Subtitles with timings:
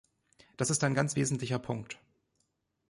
[0.57, 1.99] Das ist ein ganz wesentlicher Punkt.